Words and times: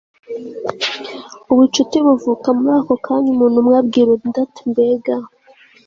ubucuti 1.51 1.97
buvuka 2.05 2.47
muri 2.57 2.71
ako 2.79 2.93
kanya 3.05 3.29
umuntu 3.33 3.55
umwe 3.61 3.75
abwira 3.81 4.09
undi 4.13 4.39
ati 4.45 4.61
mbega 4.71 5.15